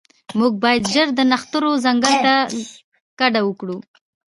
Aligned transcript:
موږ 0.39 0.53
باید 0.63 0.83
ژر 0.93 1.07
د 1.15 1.19
نښترو 1.31 1.71
ځنګل 1.85 2.13
ته 2.25 2.33
کډه 3.19 3.41
وکړو 3.45 3.77